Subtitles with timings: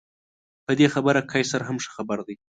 [0.65, 2.35] په دې خبره قیصر هم ښه خبر دی.